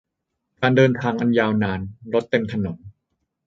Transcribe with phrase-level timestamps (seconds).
[0.59, 1.79] การเดินทางอันยาวนาน
[2.13, 2.77] รถเต็มถนน